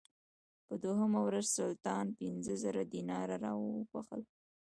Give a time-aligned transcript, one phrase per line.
[0.67, 4.21] په دوهمه ورځ سلطان پنځه زره دیناره راوبخښل.